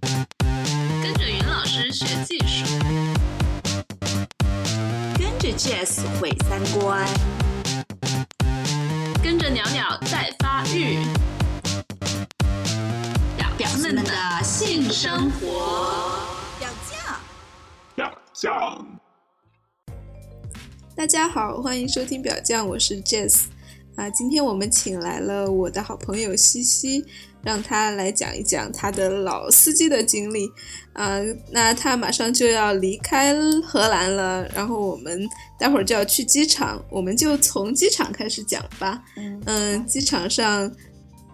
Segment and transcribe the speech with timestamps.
[0.00, 2.64] 跟着云老师学技术，
[5.18, 7.06] 跟着 Jazz 毁三观，
[9.22, 11.04] 跟着袅袅在发育，
[13.56, 16.18] 表们的性生活。
[16.58, 17.16] 表酱，
[17.94, 18.86] 表酱，
[20.96, 23.44] 大家好，欢迎收听表酱，我是 Jazz
[23.96, 24.10] 啊。
[24.10, 27.04] 今天我们请来了我的好朋友西西，
[27.48, 30.46] 让他来讲一讲他的老司机的经历
[30.92, 31.18] 啊。
[31.50, 35.26] 那他马上就要离开荷兰了，然后我们
[35.58, 39.02] 待会儿就要去机场，我们就从机场开始讲吧。
[39.46, 40.70] 嗯，机场上，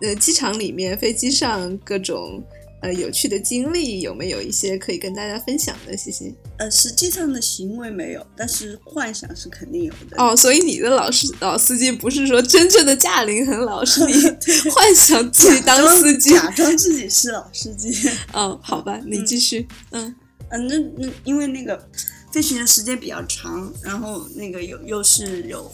[0.02, 2.40] 呃，机场里面，飞机上各种
[2.84, 5.96] 呃有趣的经历，有没有一些可以跟大家分享的？
[5.96, 6.34] 西西。
[6.58, 10.22] 呃，实际上的行为没有，但是幻想是肯定有的。
[10.22, 14.12] 哦，所以你的老师老司机不是说真正的驾龄很老，是你
[14.70, 17.90] 幻想自己当司机，假装自己是老司机。
[18.34, 19.66] 哦，好吧，你继续。
[19.92, 20.14] 嗯
[20.50, 21.88] 嗯，那那因为那个
[22.32, 25.72] 飞行的时间比较长，然后那个有又是有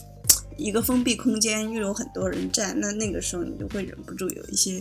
[0.57, 4.81] 一个封闭空间，又有很多人站，那那个时候你就会忍不住有一些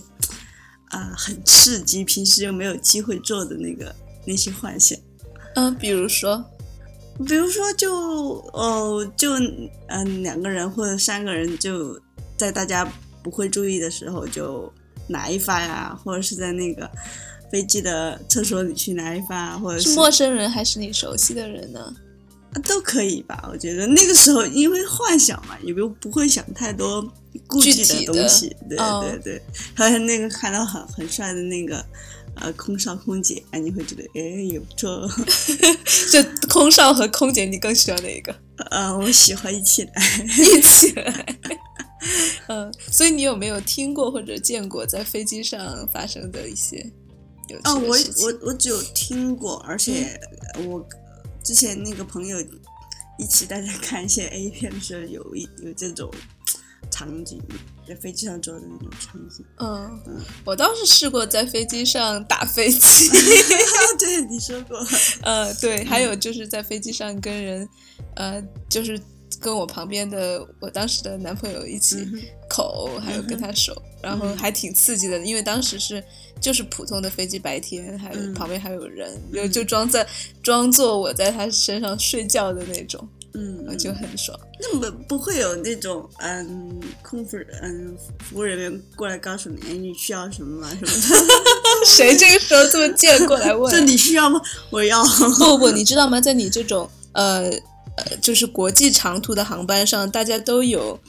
[0.90, 3.96] 啊、很刺激，平时又没有机会做的那个
[4.26, 4.98] 那些幻想。
[5.56, 6.44] 嗯，比如说，
[7.28, 7.94] 比如说就
[8.54, 9.34] 哦，就
[9.88, 12.00] 嗯两个人或者三个人就
[12.38, 12.92] 在大家
[13.24, 14.72] 不会注意的时候就
[15.08, 16.90] 拿一发呀，或者是在那个
[17.52, 21.94] 飞机的厕所里去拿一发，或者是陌生人还是你熟悉的人呢？
[22.64, 23.48] 都可以吧？
[23.52, 27.02] 我觉得那个时候因为幻想嘛，也不不会想太多
[27.48, 29.42] 顾忌具体的东西，对哦对对，
[29.74, 31.86] 还有那个看到很很帅的那个。
[32.36, 35.06] 呃，空少空姐，哎，你会觉得哎也不错。
[36.10, 38.34] 就空少和空姐，你更喜欢哪一个？
[38.72, 39.92] 呃，我喜欢一起来。
[40.24, 41.26] 一起来。
[42.48, 46.78] 嗯，所以你有没有听过或者见过在飞机上发生的一些
[47.50, 47.98] 有趣哦，我？
[48.24, 50.18] 我我只有听过，而且
[50.66, 50.88] 我
[51.50, 52.40] 之前那个朋友
[53.18, 56.08] 一起大家看一些 A 片的时候，有一有这种
[56.92, 57.42] 场景，
[57.88, 59.44] 在飞机上做的那种场景。
[59.58, 60.00] 嗯，
[60.46, 63.10] 我倒是试过在飞机上打飞机。
[63.98, 64.78] 对，你说过。
[65.24, 67.68] 呃，对，还有就是在飞机上跟人，
[68.16, 68.40] 呃，
[68.70, 69.02] 就是
[69.40, 76.04] 跟我旁边的我当时的男朋友一起嗯口，还有跟他手，然后还挺刺激的，因为当时是
[76.42, 80.06] 就是普通的飞机，白天还有、嗯旁边还有人，就就装在
[80.44, 84.38] 装作我在他身上睡觉的那种，嗯，我就很爽。
[84.62, 90.70] 那么不会有那种嗯空服嗯服务人员过来告诉你，哎，你需要什么吗？
[90.70, 91.34] 什么的？
[91.88, 93.72] 谁这个时候这么贱过来问？
[93.72, 94.42] 这你需要吗？
[94.70, 95.02] 我要。
[95.38, 96.20] 不不，你知道吗？
[96.20, 97.50] 在你这种呃
[97.98, 101.00] 呃，就是国际长途的航班上，大家都有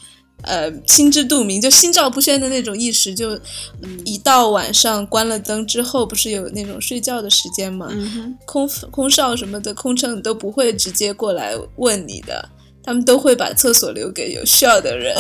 [0.43, 3.15] 呃心知肚明，就心照不宣的那种意识。
[3.15, 3.39] 就
[4.05, 7.89] 一到晚上关了灯之后，不是有那种睡觉的时间嘛？
[7.91, 12.49] 嗯，空空少什么的，空乘都不会直接过来问你的。
[12.83, 15.15] 他们都会把厕所留给有需要的人，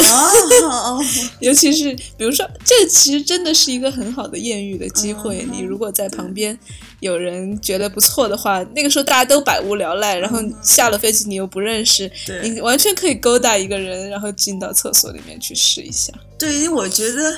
[1.40, 5.42] 尤其是比如说，这其实真的是一个很好的艳遇的机会。
[5.44, 6.58] 嗯你如果在旁边
[7.00, 16.12] 有人觉得不错的话，那个时候大家都百无聊赖，然后下了飞机你又不认识，对你完全可以勾搭一个人，然后进到厕所里面去试一下。
[16.38, 17.36] 对，因为我觉得，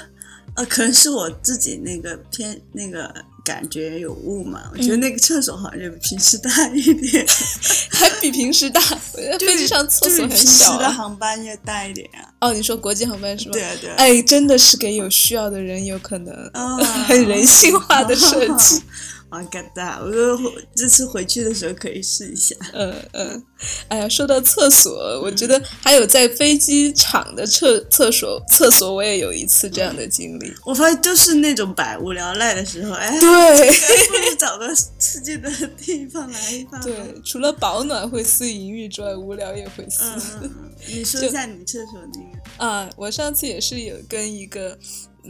[0.55, 3.13] 呃，可能是我自己那个偏那个
[3.45, 4.63] 感觉有雾嘛。
[4.73, 7.27] 我觉得那个厕所好像就比平时大一点，
[7.91, 8.81] 还比平时大，
[9.15, 10.93] 我觉得飞机上厕所很小、啊平时的。
[10.93, 12.29] 航班要大一点啊。
[12.41, 13.53] 哦，你说国际航班是吧？
[13.53, 16.77] 对啊对啊哎，真的是给有需要的人有可能啊
[17.07, 18.83] 很人性化的设计。
[19.33, 19.99] 啊，尴尬！
[20.05, 22.55] 我说这次回去的时候可以试一下。
[22.75, 23.43] 嗯嗯，
[23.89, 30.53] 哎呀，说到厕所，我觉得还有在飞机场的厕厕所，厕所我也有一次这样的经历。
[30.67, 33.71] 我发现就是那种百无聊赖的时候，哎，对
[34.09, 36.79] 不如找个刺激的地方来一发。
[36.81, 36.95] 对，
[37.25, 40.03] 除了保暖会私淫欲之外，无聊也会私。
[40.03, 42.67] 嗯，嗯嗯，你说一下你厕所那个。
[42.67, 44.79] 啊，我上次也是有跟一个，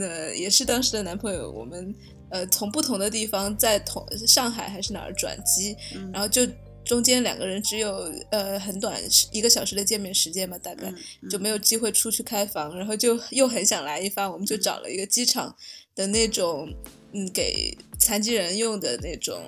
[0.00, 1.94] 呃，也是当时的男朋友，我们
[2.32, 6.10] 呃从不同的地方在同上海还是哪儿转机，嗯。
[6.12, 6.44] 然后就
[6.84, 9.00] 中间两个人只有呃很短
[9.30, 11.38] 一个小时的见面时间吧，大概、嗯就。
[11.38, 15.54] 没有机会出去开房，然后就又很想来一发，我们就找了一个机场
[15.94, 16.68] 的那种
[17.12, 19.42] 嗯给残疾人用的那种。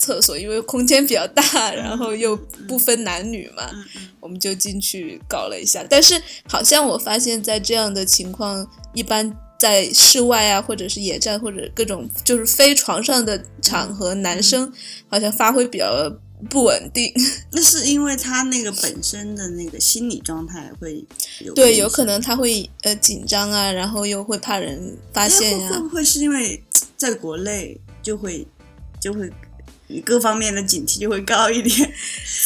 [0.00, 2.36] 厕所因为空间比较大，然后又
[2.68, 3.68] 不分男女嘛，
[4.20, 8.64] 我们就进去搞了一下，但是好像我发现，在这样的情况，
[8.94, 9.28] 一般
[9.58, 14.72] 在室外啊，或者是野战，或者各种就是非床上的场合，男生
[15.08, 16.08] 好像发挥比较
[16.48, 17.12] 不稳定。
[17.50, 21.04] 那是因为他那个本身的那个心理状态会
[21.40, 26.62] 有对，有可能他会呃紧张啊，然后又会怕人发哎现呀、会会不会是因为
[26.96, 28.46] 在国内就会
[29.00, 29.32] 就会你
[30.04, 31.92] 各方面的警惕就会高一点。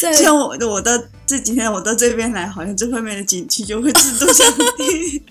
[0.01, 0.93] 在像我我到
[1.27, 5.23] 这几天我到这边来，好像这方面的警惕就会自动降低。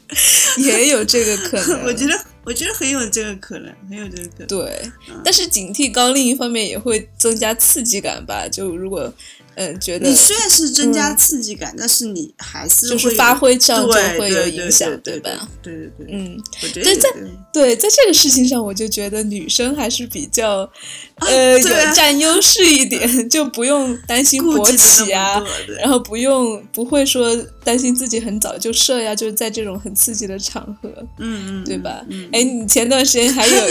[0.63, 4.47] 也有这个可能， 我觉得我觉得很有这个可能，很有这个可能。
[4.47, 4.81] 对，
[5.23, 8.47] 但是警惕高，另一方面也会增加刺激感吧。
[8.47, 9.11] 就如果
[9.55, 15.29] 嗯觉得你虽然是增加刺激感，但是你还是就是发挥上就会有影响，对吧？？
[15.61, 17.15] 对对对，嗯，我觉得对在有
[17.53, 20.69] 对对，在这个事情上，我就觉得女生还是比较
[21.17, 25.41] 呃有占优势一 点，就不用担心顾勃起啊
[25.79, 30.89] 然后不用不会说担心自己很早就射呀，就是在这种很刺激的场合，
[31.19, 32.03] 嗯嗯，对吧？
[32.09, 33.69] 嗯，哎、你前段时间还有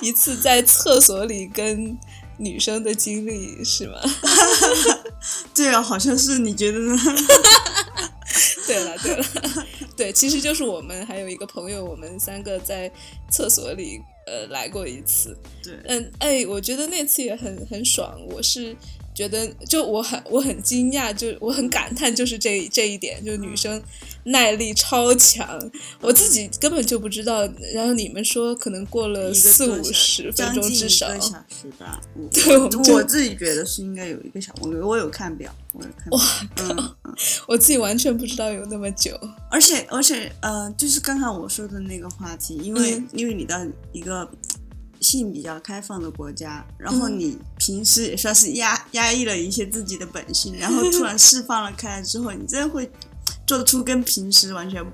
[0.00, 1.96] 一 次在厕所里跟
[2.38, 4.00] 女生的经历是吗？
[5.54, 6.96] 对啊，好像是你觉得呢？
[8.66, 9.24] 对 了对了，
[9.96, 12.90] 对，其实就是我们还有一个朋友，我们三个在
[13.30, 18.18] 厕所里呃来过一次，对，嗯，哎，我觉得那次也很很爽。
[18.30, 18.76] 我是
[19.18, 23.82] 觉得，就我很我很惊讶，就我很感叹，就是这这一点，就女生
[24.26, 25.44] 耐力超强，
[26.00, 27.40] 我自己根本就不知道。
[27.74, 32.00] 然后你们说可能过了四五十分钟至少个，小时吧。
[32.32, 32.56] 对
[32.94, 36.20] 我自己觉得是应该有一个小，我我有看表，我有看表。
[36.68, 37.14] 嗯，嗯
[37.48, 39.18] 我自己完全不知道有那么久。
[39.50, 43.58] 而且而且呃，就是刚刚我说的那个话题，因为、嗯因为你到
[43.90, 44.30] 一个
[45.00, 52.90] 性比较开放的国家，然后嗯你平时也算是压压抑了一些自己的本性，然后突然 释放了开来之后，你真的会
[53.46, 54.84] 做出跟平时完全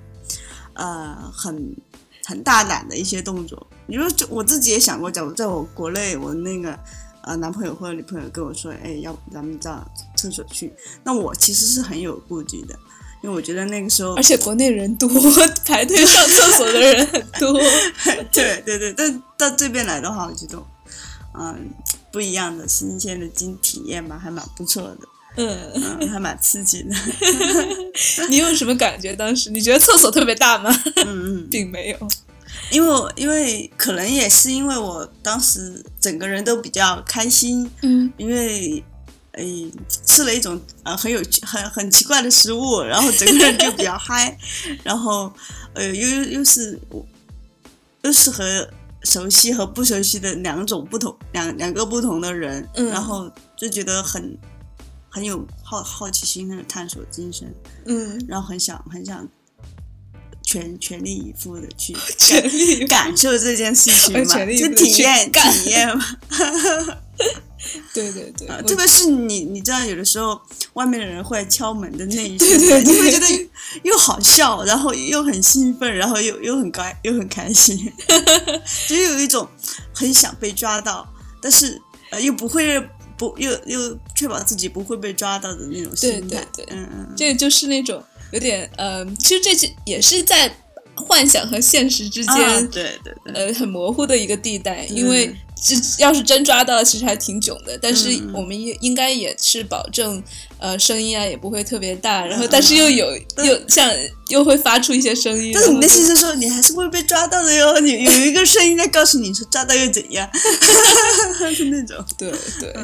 [0.75, 1.77] 呃很
[2.25, 3.67] 很大胆的一些动作。
[3.87, 6.79] 你说就我自己也想过，假如在我国内，我那个
[7.23, 9.87] 呃男朋友或者女朋友跟我说，哎，要不咱们到
[10.17, 10.73] 厕所去，
[11.03, 12.79] 那我其实是很有顾忌的。
[13.25, 15.09] 因为我觉得那个时候而，且国内人多，
[15.65, 17.59] 排队上厕所的人很多。
[18.31, 20.63] 对对对，但到这边来的话，我觉得，
[21.33, 21.71] 嗯，
[22.13, 24.99] 不一样的新鲜的经体验吧，还蛮不错的，
[25.37, 26.95] 嗯，嗯，还蛮刺激的
[28.29, 29.15] 你有什么感觉？
[29.17, 30.71] 当时你觉得厕所特别大吗？
[30.97, 32.09] 嗯嗯，并没有。
[32.71, 38.85] 因为因为可能也是因为我当时整个人都比较开心，嗯因为。
[39.37, 39.71] 诶，
[40.07, 44.37] 吃了一种呃很有趣很很奇怪的食物，然后整个人就比较嗨，
[44.83, 45.33] 然后
[45.75, 46.79] 呃又又又是
[48.03, 48.69] 又是和
[49.03, 54.39] 熟悉和不熟悉的两种不同两两个不同的人，嗯然后就觉得很
[55.11, 57.53] 很有好好奇心，很有探索精神，
[57.87, 59.27] 嗯，然后很想很想
[60.43, 66.05] 全全力以赴的去 全力感受这件事情嘛，就体验干体验嘛。
[67.93, 70.41] 对对对，特别是你，你知道，有的时候
[70.75, 73.49] 外面的人会来敲门的那一瞬间，你会觉得
[73.83, 77.93] 又好笑，然后又很兴奋，然后又又很开，又很开心，
[78.89, 79.49] 就有一种
[79.93, 81.07] 很想被抓到，
[81.41, 81.81] 但是
[82.11, 82.81] 呃又不会
[83.17, 86.45] 不又又确保自己不会被抓到的那种心态。
[86.53, 86.65] 对。
[86.65, 90.49] 对对嗯嗯，这个就是那种有点呃，其实这是也是在
[90.95, 97.79] 幻想和现实之间、啊，对对对，呃很模糊的一个地带，因为这要是真抓到了，其实还挺囧的。
[97.81, 100.23] 但是嗯我们也应该也是保证，
[100.59, 103.91] 呃，声音啊也不会特别大，然后嗯但是又有又像
[104.29, 110.29] 又会发出一些声音，但是你然后内心是说你还是会被抓到的哟，你有一个声音在告诉你说抓到又怎样，
[111.55, 112.05] 是那种。
[112.19, 112.31] 对
[112.61, 112.75] 对，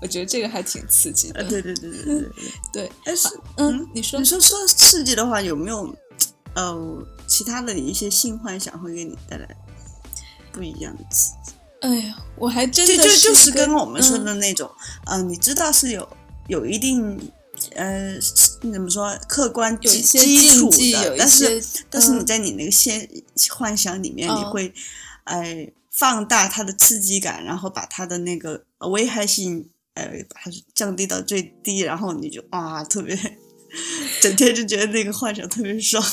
[0.00, 1.40] 我觉得这个还挺刺激的。
[1.40, 2.28] 啊，对对对对对对。
[2.72, 5.94] 对， 但是，嗯，你说你说说刺激的话，有没有
[6.54, 6.74] 呃
[7.32, 9.48] 其他的一些性幻想会给你带来
[10.52, 11.52] 不一样的刺激？
[11.80, 14.70] 哎呀，我还真就的就就是跟跟我们说嗯的那种，
[15.06, 16.06] 呃，你知道是有
[16.48, 17.18] 有一定
[17.74, 18.18] 呃
[18.60, 23.08] 怎么说客观基基础的，但是些但是你嗯在你那个现
[23.48, 24.74] 幻想里面，你哦会
[25.24, 33.18] 呃放大它的刺激感，然后把它的那个危害性呃把它降低到最低，然后你就啊特别。
[34.20, 36.04] 整天就觉得那个幻想特别爽，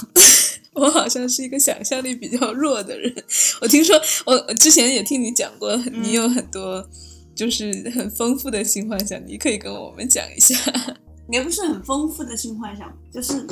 [0.79, 3.13] 我好像是一个想象力比较弱的人。
[3.62, 6.88] 我听说，我我之前也听你讲过，嗯你有很多
[7.36, 10.55] 就是很丰富的性幻想，你可以跟我们讲一下。
[11.31, 13.45] 也不是很丰富的性幻想，就是，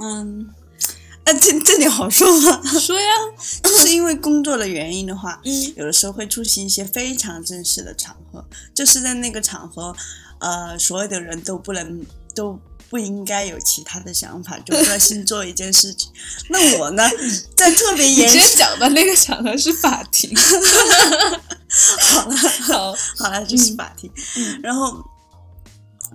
[0.00, 0.48] 嗯，
[1.24, 2.62] 啊，这这里好说吗？
[2.78, 3.10] 说呀，
[3.64, 9.92] 就是因为工作的原因的话，嗯有的时候会出席一些非常正式的场合，就是在那个场合，
[10.38, 12.00] 呃，所有的人都不能
[12.32, 12.56] 都
[12.94, 16.08] 不应该有其他的想法，就专心做一件事情。
[16.48, 17.02] 那我呢，
[17.56, 20.32] 在特别你严直接讲的，那个场合是法庭。
[22.00, 24.08] 好了，好，好了，就是法庭。
[24.62, 25.04] 然后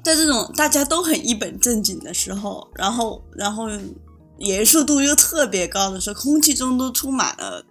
[0.01, 3.67] 在这种大家都很一本正经的时候，然后然后
[4.39, 7.63] 严肃度又特别高的时候，空气中都充满了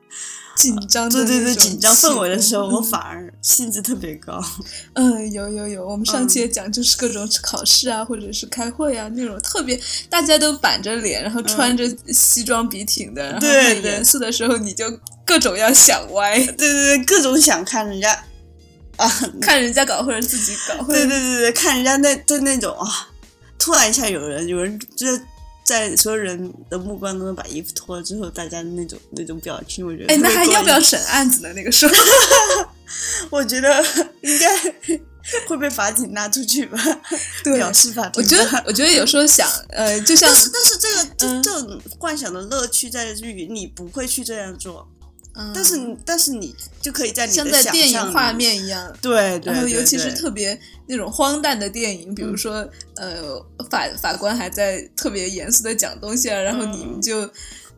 [0.57, 4.43] 紧张的对对对紧张氛围的时候， 我反而兴致特别高。
[4.95, 6.29] 嗯，有有有，我们上嗯。
[6.29, 14.85] 期也讲，就是各种考试啊，或者是开会啊那种特别大家都板着脸，然后穿着西装笔挺的，然后嗯对对很严肃的时候，你就
[15.25, 18.13] 各种要想歪，对对对，各种想看人家
[18.97, 19.09] 啊，
[19.41, 23.09] 看人家搞或者自己搞，对对对对，看人家那对那种啊，
[23.59, 25.07] 突然一下有人有人就
[25.69, 30.81] 在所有人的目光中把衣服脱了之后，大家的那种那种表情，我觉得哎，那还要不要？
[30.81, 31.53] 审案子呢？
[31.53, 31.95] 那个时候，
[33.29, 33.85] 我觉得
[34.23, 34.59] 应该
[35.47, 36.79] 会被法警拉出去吧，
[37.45, 38.11] 对表示法。
[38.15, 44.89] 我觉得，我觉得有时候想，呃，就像但是但是这个这、嗯这种幻想的乐趣在于你不会去这样做，
[45.39, 45.53] 嗯。
[45.55, 53.41] 但是你但是你就可以在像在电影画面一样，对对，然后尤其是特别那种荒诞的电影，比如说、呃
[53.71, 57.01] 法法官还在特别严肃的讲东西啊，然后你们嗯。
[57.01, 57.31] 就。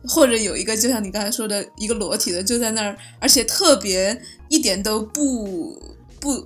[0.07, 5.79] 或者有一个，就像你刚才说的，一个裸体的就在那儿，而且特别一点都不
[6.19, 6.43] 不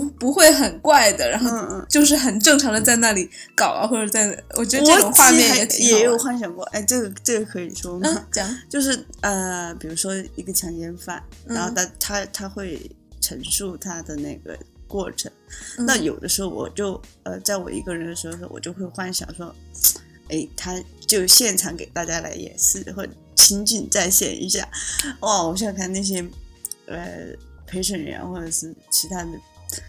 [0.00, 8.08] 不不会很怪的，然后就是很正常的在那里搞啊，或者在，我觉得这种画面其实还也有幻想过，哎，这个这个可以说吗？
[8.08, 14.58] 嗯，讲， 就是呃，比如说一个强奸犯，嗯然后他他他会陈述他的那个
[14.88, 15.30] 过程。
[15.78, 19.54] 嗯那有的时候我就呃，在我一个人的时候，我就会幻想说，
[20.30, 20.74] 哎，他
[21.06, 24.66] 就现场给大家来演示，或者情景再现一下。
[25.20, 26.24] 哇，我想看那些
[26.86, 27.26] 呃
[27.66, 29.30] 陪审员或者是其他的。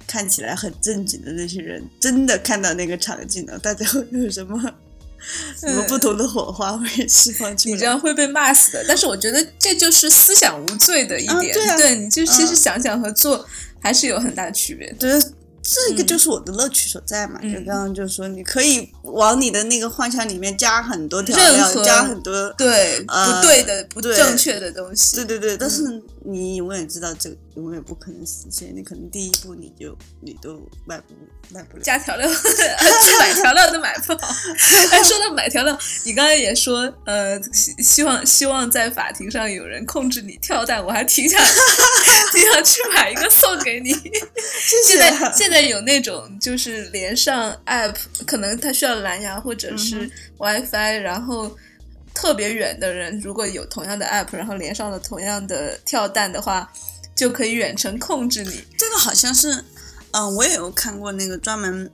[0.07, 4.59] 看起来很正经的那些人，真的看到那个场景了，大家会有什么
[5.57, 7.73] 什么不同的火花会释放出来？
[7.73, 8.85] 你这样会被骂死的。
[8.87, 13.45] 但是我觉得这就是思想无罪的一点，啊对啊你就其实嗯想想和做
[13.79, 14.95] 还是有很大区别的。
[14.95, 17.39] 觉得这个就是我的乐趣所在嘛。
[17.41, 22.49] 嗯就刚刚就说，你可以往你的那个幻想里面加很多调料，加很多。
[22.57, 25.15] 对，呃不对的、不对正确的东西。
[25.15, 31.13] 对对对，但是你永远知道这个永远不可能实现，你可能第一步你就你都迈不
[31.53, 31.83] 迈不了。
[31.83, 34.27] 加调料， 去买调料都买不好。
[34.91, 41.39] 哎，说到买调料，你刚才也说，呃，希希望希望在法庭上有人控制你跳蛋，我还挺想
[42.31, 43.93] 挺想去买一个送给你。
[44.85, 51.55] 现在现在有那种就是连上 app，可能它需要蓝牙或者是 WiFi，、然后
[52.13, 56.71] 特别远的人如果有同样的 app，然后连上了同样的跳蛋的话，
[57.15, 58.63] 就可以远程控制你。
[58.77, 59.63] 这个好像是，
[60.11, 61.89] 嗯、我也有看过那个专门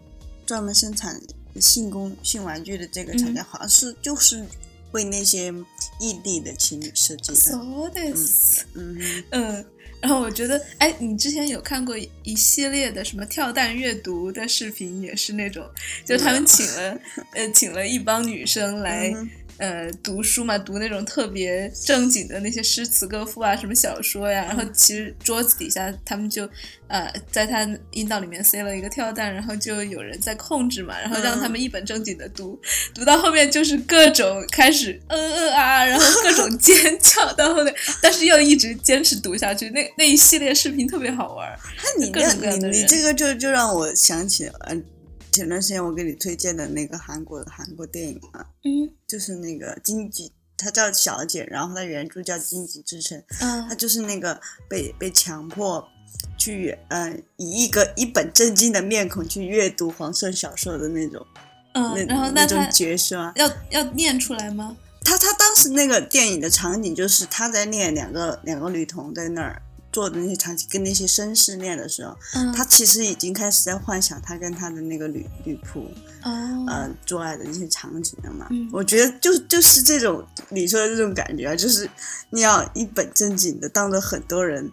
[0.46, 1.20] 专门生产
[1.60, 4.46] 性工性玩具的这个厂家，好像是就是
[4.92, 5.54] 为那些
[6.00, 7.92] 异地的情侣设计的。
[7.94, 9.66] This，嗯，嗯，
[10.02, 15.70] 然后我觉得，哎，你之前有看过一系列的什么跳蛋阅读的视频，也是那种，
[16.06, 17.00] 就他们请了，
[17.36, 26.50] 呃，请了一帮女生来，嗯呃，读书嘛，读那种特别正经的那些诗词歌赋啊，什么小说呀，然后其实桌子底下他们就，
[26.88, 32.58] 呃，在他阴道里面塞了一个跳蛋，然后就有人在控制嘛，然后让他们一本正经的读，
[32.96, 41.60] 读到后面就是各种开始嗯嗯啊，然后各种尖叫，到后面，但是又一直坚持读下去，那那一系列视频特别好玩儿。
[41.84, 44.76] 那你这你你这个就就让我想起了，呃，
[45.40, 54.38] 前段时间我给你推荐的那个韩国的韩国电影啊，嗯就是那个荆棘，它叫小姐，然后它原著叫荆棘之城，它嗯就是那个
[54.70, 55.88] 被被强迫
[56.38, 61.26] 去呃以一个一本正经的面孔去阅读黄色小说的那种
[61.74, 63.32] 那嗯，然后那种角色啊。
[63.38, 64.76] 要要念出来吗？
[65.06, 75.82] 他他当时那个电影的场景就是他在念两个两个女童在那儿做的那些场景，跟那些绅士恋的时候，嗯，他其实已经开始在幻想他跟他的那个女女仆
[76.24, 78.48] 哦，呃做爱的那些场景了嘛。
[78.52, 81.90] 嗯我觉得就就是这种你说的这种感觉啊，就是
[82.30, 84.72] 你要一本正经的当着很多人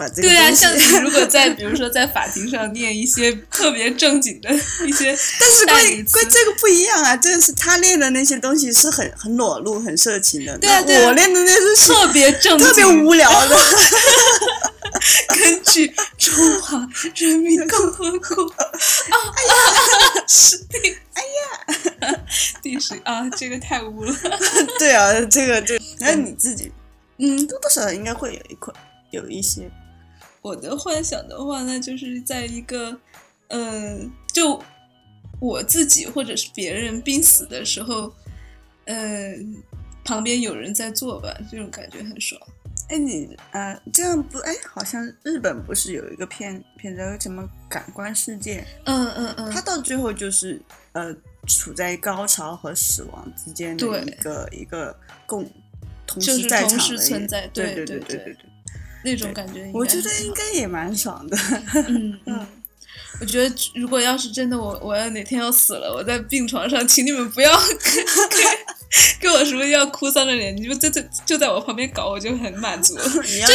[0.00, 4.50] 把这个对啊，像你 如果在比如说在法庭上念一些特别正经的
[4.86, 5.76] 一些但是关
[6.10, 10.52] 关这个不一样啊，这个是他练的那些东西是很很裸露、很色情的。
[10.52, 13.56] 那对啊对啊我练的那是特别正经、特别无聊的。
[15.28, 15.86] 根据
[16.18, 20.78] 中华人民共和国 啊啊是第
[21.14, 22.20] 哎呀
[22.62, 24.14] 第十啊，这个太污了。
[24.78, 26.72] 对啊，这个这个，那你自己
[27.18, 28.72] 嗯，多多少少应该会有一块
[29.10, 29.70] 有一些。
[30.42, 32.98] 我的幻想的话那，就是在一个，
[33.48, 34.62] 嗯、就
[35.38, 38.12] 我自己或者是别人濒死的时候，
[38.86, 39.56] 嗯、
[40.04, 42.40] 旁边有人在做吧，这种感觉很爽。
[42.88, 48.60] 哎，你啊、这样不哎，好像日本不是有一个片片叫什么《感官世界》？
[48.84, 50.60] 嗯嗯嗯，它到最后就是
[50.92, 51.14] 呃，
[51.46, 55.44] 处在高潮和死亡之间的一个一个共
[56.04, 58.49] 同同时在场的存在对对对对对对。
[59.04, 61.36] 那种感觉我觉得应该也蛮爽的。
[61.88, 62.46] 嗯嗯。
[63.20, 68.40] 我觉得，如果要是真的我我要哪天要死了，我在病床上，请你们不要 跟跟
[69.20, 72.96] 跟我说要哭丧着脸，你就在这就在我旁边搞，我就很满足。
[73.28, 73.48] 你要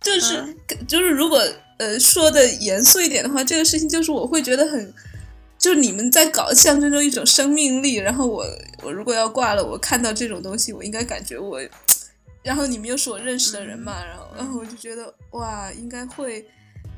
[0.00, 0.56] 就是、嗯
[0.86, 1.42] 就是，如果
[1.78, 4.94] 呃说的严肃一点的话，这个事情就是我会觉得很，
[5.58, 8.46] 就是你们在搞象征着一种生命力，然后我
[8.82, 11.60] 我如果要挂了，我看到这种东西，我应该感觉我，
[12.42, 16.46] 然后你们又是我认识的人嘛，然后然后我就觉得哇，应该会。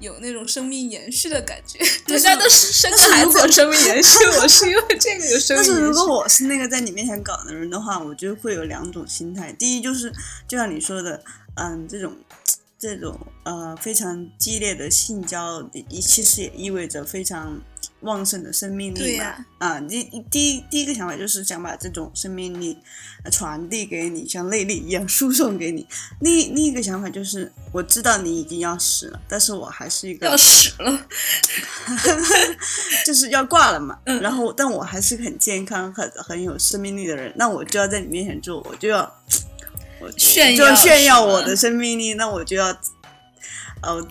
[0.01, 5.71] 有那种生命延续的感觉，人家都是生个孩子有生命延续，我是因为 这个有生命延续。
[5.71, 9.53] 但是如果我是那个在你面前搞的人的话，我觉得会有两种心态。
[9.53, 10.13] 第一就是
[10.49, 11.23] 就像你说的，
[11.55, 12.17] 嗯，这种
[12.77, 15.63] 这种呃非常激烈的性交，
[16.01, 17.61] 其实也意味着非常
[18.03, 19.25] 旺盛的生命力嘛。
[19.25, 22.77] 呀啊，第第一第一个想法就是想把这种生命力
[23.25, 25.87] 呃传递给你，像内力一样 输送给你。
[26.21, 31.07] 另另一个想法就是，我知道你已经要死了，但是我还是一个要死了，
[33.07, 33.99] 就是要挂了嘛。
[34.05, 39.11] 嗯然后，但我还是很健康、很很有生命力的人，那我就要在你面前做，我就要
[40.01, 42.67] 我炫耀就炫耀我的生命力，那我就要
[43.83, 44.07] 呃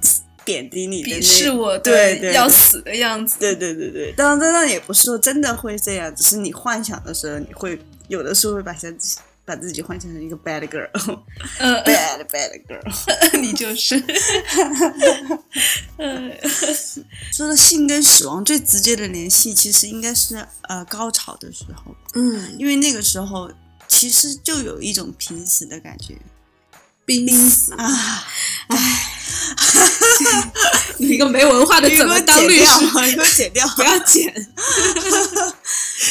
[0.52, 3.38] 贬低你的那鄙视我的对要死的样子。
[3.40, 7.80] 对对对对，当然当然也不是说真的会这样，只是你幻想的时候，你会
[8.10, 11.22] 有的时候会把自己把自己幻想成一个 bad girl，bad
[11.60, 11.84] 嗯
[12.30, 12.82] ，bad girl。
[13.42, 13.96] 你就是。
[15.98, 16.32] 嗯
[17.34, 23.50] 说到性跟死亡最直接的联系，其实应该是呃高潮的时候，嗯，因为那个时候
[23.88, 26.16] 其实就有一种濒死的感觉
[27.06, 27.88] 濒死，啊。
[31.00, 32.86] 你一个没文化的怎么当律师？
[33.06, 34.34] 你给我剪掉， 不要剪。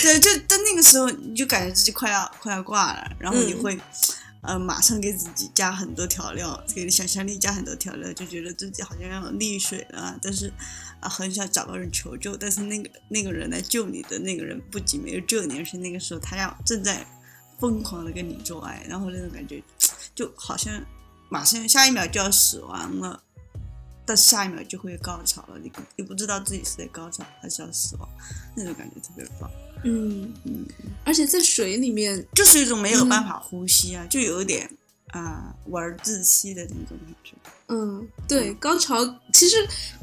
[0.02, 3.78] 对，就在那个时候，你就感觉自己快要快要挂了，然后你嗯会、
[4.42, 10.52] 呃马上给自己加很多调料，给想象力加很多调料，就觉得自己好像要溺水了啊，但是
[11.00, 17.06] 啊很想找个人求救，但是那个那个人来救你的那个人不仅没有救你，而且那个时候他要正在
[17.58, 19.62] 疯狂的跟你做爱，然后那种感觉
[20.14, 20.72] 就好像
[21.30, 23.22] 马上下一秒就要死亡了。
[24.04, 28.08] 但下一秒就会高潮了，你不你不知道自己是在高潮还是要死亡，
[28.56, 29.48] 那种感觉特别棒。
[29.84, 30.66] 嗯嗯，
[31.04, 34.68] 而且在水里面，就是一种没有办法呼吸啊，就有点
[35.12, 37.34] 啊、玩窒息的那种感觉。
[37.68, 38.98] 嗯，对，高潮
[39.32, 39.56] 其实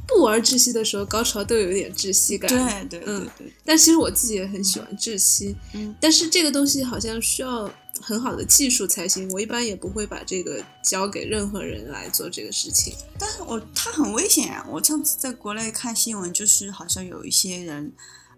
[0.08, 2.50] 不玩窒息的时候，高潮都有点窒息感。
[2.50, 7.70] 对对嗯对对，但其实我自己也很喜欢窒息，嗯但是这个东西好像需要
[8.01, 9.29] 很好的技术才行。
[9.29, 12.95] 我一般也不会把这个交给任何人来做这个事情。
[13.19, 14.65] 但是我它很危险啊！
[14.69, 17.93] 我上次在国内看新闻，就是好像有一些人，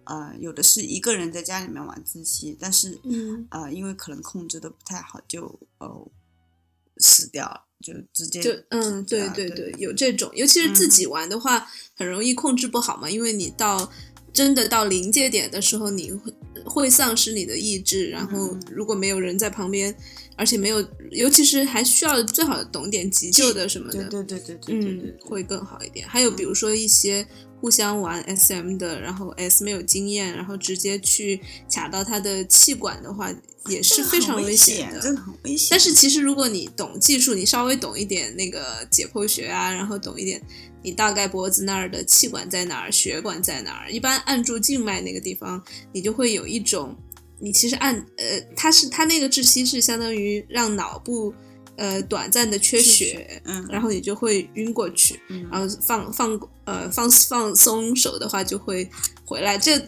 [0.06, 6.12] 呃，有的是一个人在家里面玩自习，但是嗯呃，因为可能控制的不太好，就呃
[6.98, 13.90] 死掉了，就直接就嗯，对对对，有这种，尤其是自己玩的话，很容易控制不好嘛，因为你到
[14.34, 16.34] 真的到临界点的时候，你会
[16.66, 19.94] 会丧失你的意志，然后嗯如果没有人在旁边，
[20.36, 26.08] 而且没有，尤其是还需要最好懂点急救的什么的，对对对对对对对嗯，，会更好一点。
[26.08, 27.26] 还有比如说一些
[27.60, 33.34] 互相玩 SM 的，然后 S 没有经验，然后直接去卡到他的气管的话，
[33.68, 35.00] 也是非常危险的。
[35.02, 35.68] 真的很危险。
[35.72, 40.42] 但是其实如果你懂技术，你稍微懂一点那个解剖学啊，然后懂一点，
[40.82, 45.62] 你大概脖子那儿的气管在哪儿，血管在哪儿，一般按住静脉那个地方，
[45.94, 46.96] 你就会有一种，
[47.40, 51.34] 你其实按呃，它是它那个窒息是相当于让脑部
[51.76, 58.90] 呃短暂的缺缺血血，嗯然后你就会晕过去，嗯然后放放呃放放松手的话就会
[59.26, 59.82] 回来，这。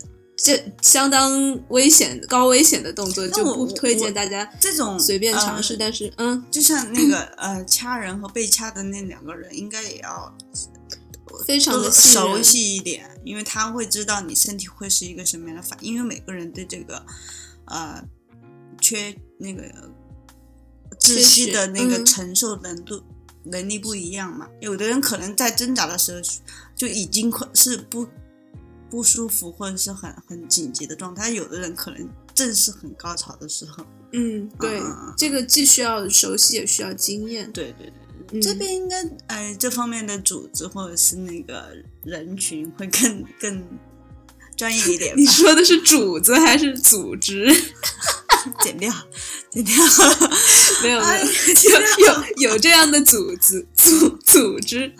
[0.43, 5.73] 这相当危险、高危险的动作，就不推荐大家这种随便尝试。
[5.75, 10.35] 呃但是，嗯，就像那个呃掐人和被掐的那两个人，应该也要
[11.45, 17.05] 非常的熟悉一点，因为他会知道你身体会是一个什么样的反应，因为每个人对这个
[17.65, 18.03] 呃
[18.79, 19.63] 缺那个
[20.99, 23.03] 窒息的那个嗯承受能度、
[23.45, 24.47] 能力不一样嘛。
[24.59, 26.21] 有的人可能在挣扎的时候
[26.75, 28.07] 就已经快是不
[28.89, 33.85] 不舒服或者是很很紧急的状态，有的人可能正是很高潮的时候。
[34.13, 37.49] 嗯，对，啊这个既需要熟悉，也需要经验。
[37.51, 38.00] 对对对。
[38.31, 43.63] 嗯、这边应该呃这方面的组织或者是那个人群会更更
[44.55, 45.25] 专业一点 你。
[45.25, 47.47] 说的是主子还是组织？
[48.63, 48.91] 剪掉，
[49.51, 49.75] 剪掉。
[50.81, 52.15] 没有没哎有，有
[52.45, 54.91] 有有这样的组织组组织，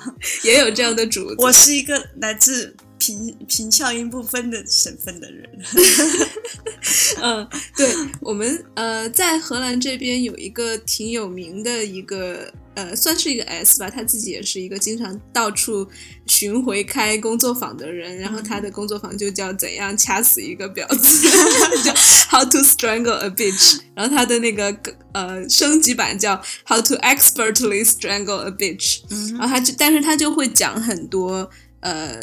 [0.44, 1.36] 也有这样的组织。
[1.40, 2.76] 我是一个来自贫
[3.12, 5.50] 平平翘音不分的省份的人。
[7.22, 7.48] 嗯，
[7.78, 7.88] 对
[8.22, 15.88] 我们呃，在荷兰这边有一个挺有名的一个呃，算是一个 S 吧，他自己也是一个经常到处
[16.26, 21.30] 巡回开工作坊的人，然后他的工作坊就叫怎样掐死一个婊子，
[21.84, 21.94] 叫
[22.30, 24.76] How to Strangle a Bitch，然后他的那个
[25.14, 29.02] 呃升级版叫 How to Expertly Strangle a Bitch，
[29.38, 31.50] 然后他就但是他就会讲很多
[31.82, 32.20] 呃，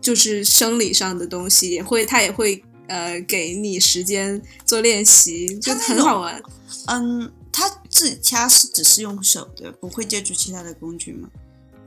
[0.00, 2.62] 就是生理上的东西，也会他也会。
[2.88, 6.42] 呃，给你时间做练习，就很好玩。
[6.88, 11.30] 嗯，他自己掐是只是用手的，不会借助其他的工具吗？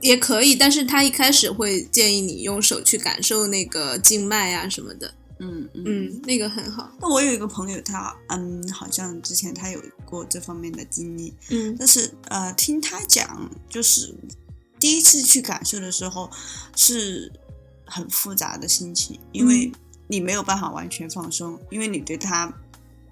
[0.00, 5.14] 也可以，但是他一开始会建议你用手去感受那个静脉啊什么的。
[5.38, 6.90] 嗯嗯，那个很好。
[7.00, 11.32] 那我有一个朋友，他嗯，好像之前他有过这方面的经历。
[11.50, 14.12] 嗯，但是呃，听他讲，就是
[14.80, 16.28] 第一次去感受的时候
[16.74, 17.30] 是
[17.86, 19.72] 很复杂的心情，因为。
[20.08, 22.46] 你没有办法完全放松，因为你对他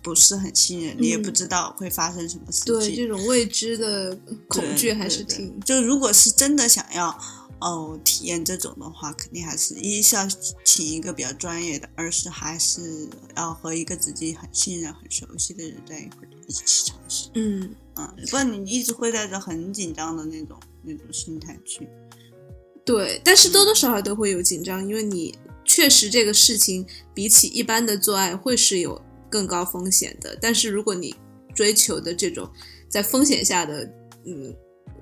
[0.01, 2.73] 不是很信任，你也不知道会发生什么事情。
[2.73, 5.59] 对，这种未知的恐惧还是挺……
[5.63, 7.09] 就如果是真的想要
[7.61, 10.25] 哦体验这种的话，肯定还是一是要
[10.65, 17.29] 请一个比较专业的，二是还是要和一个自己很信任、很熟悉的人在一块一起尝试。
[17.35, 21.89] 嗯嗯，不然你一直会带着很紧张的那种那种心态去。
[22.85, 25.37] 对，但是多多少少都会有紧张，因为你。
[25.67, 30.37] 确实，这个事情比起一般的做爱会是有更高风险的。
[30.39, 31.17] 但是，如果你
[31.55, 32.47] 追求的这种
[32.87, 33.83] 在风险下的
[34.27, 34.55] 嗯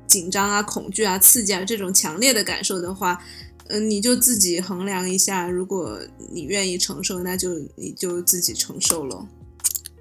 [0.06, 3.20] 紧张啊、恐惧啊、刺激啊这种强烈的感受的话，
[3.66, 5.98] 嗯，你就自己衡量一下，如果
[6.30, 9.28] 你愿意承受，那就你就自己承受了。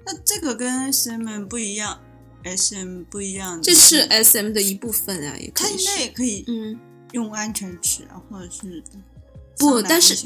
[0.06, 2.00] 那这个跟 SM 不一样
[2.44, 5.70] ，SM 不一样，这是 SM 的一部分啊，也可以。
[5.72, 6.78] 它应该也可以，嗯，
[7.12, 8.82] 用安全词啊，或者是。
[9.58, 10.16] 不，但是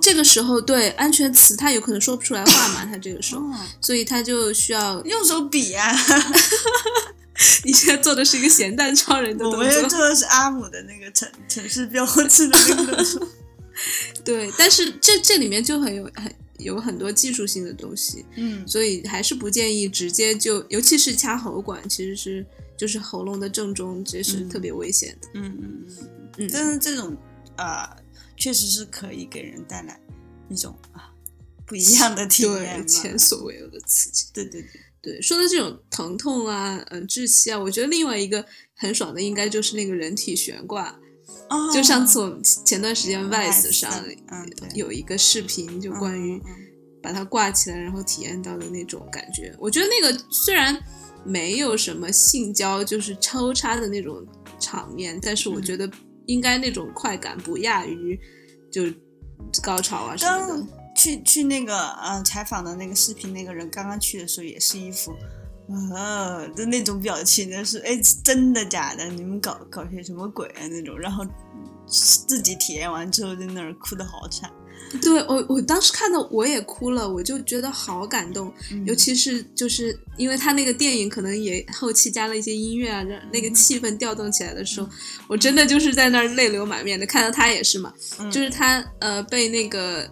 [0.00, 3.42] 这个时候对安全词他有可能说不出来话嘛， 他这个时候，
[3.80, 5.92] 所以他就需要用手比啊。
[7.64, 13.28] 你现在做的是一个咸蛋超人的动作，我做的是阿姆的那个城城市标志的那个。
[14.22, 22.44] 对，但是这这里面就很有很有很多技术性的东西，嗯，所以还是不建议直接就，尤其是掐喉管，其实是
[22.76, 25.28] 就是喉咙的正中，这是特别危险的。
[25.34, 27.16] 嗯嗯嗯嗯，但是这种
[27.56, 27.96] 啊。
[28.38, 29.98] 确实是可以给人带来
[30.50, 31.10] 一种啊
[31.64, 34.26] 不一样的体验，前所未有的刺激。
[34.34, 34.68] 对对对
[35.00, 38.44] 对，说到这种疼痛啊，嗯，窒息啊，我觉得另外一个
[38.74, 41.00] 很爽的应该就是那个人体悬挂。
[41.48, 41.72] 哦。
[41.72, 43.90] 就上次我们前段时间 Vice 上
[44.26, 46.38] 嗯有一个视频，就关于
[47.02, 49.56] 把它挂起来然后体验到的那种感觉。
[49.58, 50.78] 我觉得那个虽然
[51.24, 54.22] 没有什么性交，就是抽插的那种
[54.60, 55.90] 场面，但是我觉得。
[56.26, 58.18] 应该那种快感不亚于
[58.70, 58.82] 就
[59.62, 60.66] 高潮啊什么的。
[60.94, 65.14] 去去那个呃采访的那个视频，那个人刚刚去的时候也是一副
[65.68, 69.04] 呃的那种表情，就是哎真的假的？
[69.06, 70.98] 你们搞搞些什么鬼啊那种？
[70.98, 71.22] 然后
[71.86, 74.50] 自己体验完之后在那儿哭的好惨。
[75.02, 78.52] 对我，我当时看到我也哭了，我就觉得好感动，
[78.86, 84.88] 尤其是就是因为他那个电影可能也后期加了一些音乐啊，让那个气氛调动起来的时候，
[85.28, 87.04] 我真的就是在那儿泪流满面的。
[87.04, 87.92] 看到他也是嘛，
[88.30, 90.08] 就是他呃被那个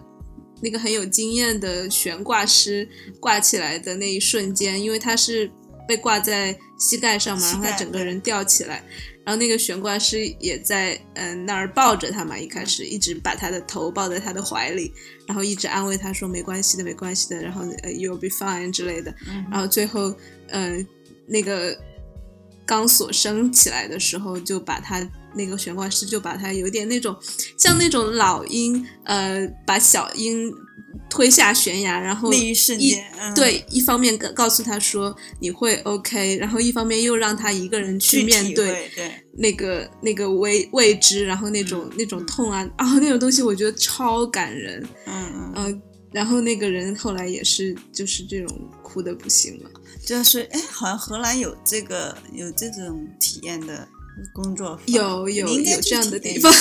[0.61, 2.87] 那个很有经验的悬挂师
[3.19, 5.49] 挂起来的那一瞬间，因为他是
[5.87, 8.83] 被挂在膝盖上嘛，然后他整个人吊起来。
[9.25, 14.93] 然后那个悬挂师也在嗯那儿抱着他嘛，一开始一直把他的头抱在他的怀里，
[15.27, 19.13] 然后一直安慰他说没关系的，没关系的，然后呃 you'll be fine 之类的。
[19.51, 20.15] 然后最后
[20.49, 20.85] 嗯
[21.25, 21.75] 那个
[22.65, 27.17] 钢索升起来的时候，就把他那个悬挂师就把他有点那种
[27.57, 30.53] 像那种老鹰呃把小鹰。
[31.15, 32.53] 推下悬崖，然后一
[33.33, 38.91] 对，一方面告告诉他说你会 OK，然后一方面又让他一个人去面对
[39.37, 44.85] 那个那个未未知，然后那种那种痛啊啊那种东西，我觉得超感人。
[45.05, 49.69] 嗯嗯，然后那个人后来也是就是这种哭的不行了。
[50.05, 53.87] 就是哎，好像荷兰有这个有这种体验的。
[54.33, 56.51] 工作有有有这样的地方，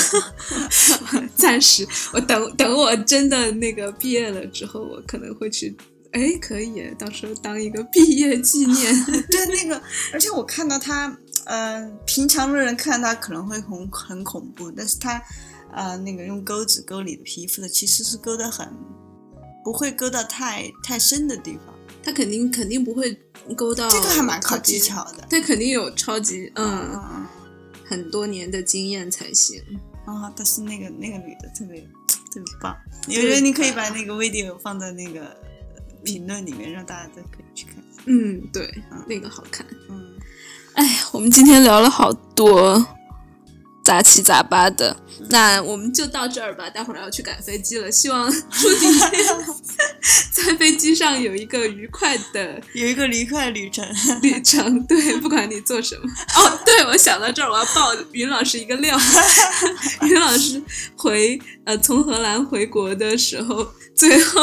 [1.36, 5.76] 暂时我等等我真的那个毕业了之后，我可能会去。
[6.12, 9.04] 哎，可以，到时候当一个毕业纪念。
[9.28, 15.20] 对，那个，而且我看到他，呃，平常的人看他可能会很很恐怖，但是他，
[15.72, 18.64] 呃，那个用钩子勾你的皮肤的，其实是勾的很，
[19.64, 21.74] 不会勾到太太深的地方。
[22.00, 23.12] 他肯定肯定不会
[23.56, 23.88] 勾到。
[23.90, 25.26] 这个还蛮靠技巧的。
[25.28, 27.26] 他肯定有超级嗯。
[27.94, 29.62] 很多年的经验才行
[30.04, 30.32] 啊！
[30.36, 32.76] 但是那个那个女的特别特别棒。
[33.06, 35.36] 我觉得你可以把那个 video 放在那个
[36.02, 37.76] 评论里面，让大家都可以去看。
[38.06, 38.68] 嗯，对，
[39.06, 39.64] 那个好看。
[39.88, 40.16] 嗯，
[40.74, 42.84] 哎呀，我们今天聊了好多
[43.84, 44.96] 杂七杂八的，
[45.28, 46.70] 那我们就到这儿吧。
[46.70, 48.98] 待会儿要去赶飞机了，希望 祝你
[50.32, 53.86] 在飞机上有一个愉快的 有一个愉快旅程。
[54.22, 54.82] 旅程。
[54.86, 56.02] 对，不管你做什么。
[56.36, 58.98] 哦，对，我想到这儿，我要爆云老师一个料。
[60.02, 60.62] 云老师
[60.96, 64.40] 回呃从荷兰回国的时候，最后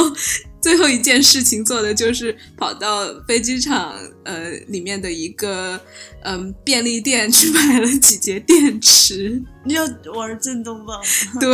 [0.62, 5.80] 最后一件事情做的就是跑到飞机场呃里面的一个
[6.24, 9.41] 嗯、便利店去买了几节电池。
[9.65, 11.39] 你要玩震动棒吗？
[11.39, 11.50] 对，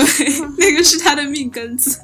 [0.57, 1.97] 那个是他的命根子。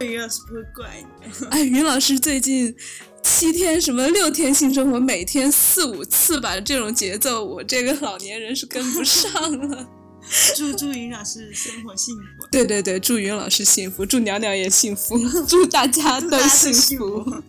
[0.00, 1.46] 于老师不会怪你。
[1.50, 2.74] 哎，云老师最近
[3.22, 9.30] 七天什么六天性生活，每天四五次吧，这种节奏我这个老年人是跟不上
[9.68, 9.86] 了。
[10.56, 12.46] 祝祝云老师生活幸福。
[12.50, 17.42] 对对对，祝云老师幸福，祝娘娘也幸福， 祝大家都幸福。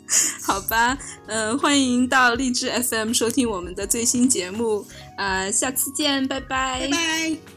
[0.44, 4.86] 好吧，嗯、欢迎到荔枝 FM 收听我们的最新节目，
[5.18, 7.57] 啊、下次见，拜拜拜拜。